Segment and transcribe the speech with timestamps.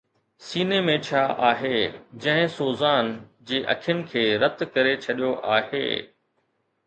[0.43, 1.19] سيني ۾ ڇا
[1.49, 1.73] آهي
[2.23, 3.11] جنهن سوزان
[3.51, 5.85] جي اکين کي رت ڪري ڇڏيو آهي؟